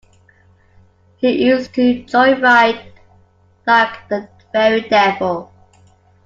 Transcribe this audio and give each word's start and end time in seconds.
You 1.19 1.29
used 1.29 1.75
to 1.75 2.01
joyride 2.05 2.91
like 3.67 4.09
the 4.09 4.27
very 4.51 4.81
devil. 4.89 5.51